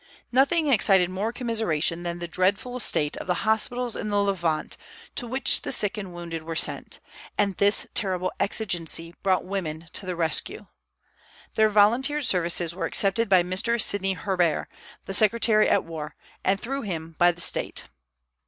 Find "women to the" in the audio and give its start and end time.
9.45-10.15